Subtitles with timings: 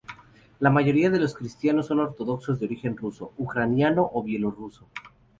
[0.61, 4.87] La mayoría de los cristianos son ortodoxos de origen ruso, ucraniano o bielorruso.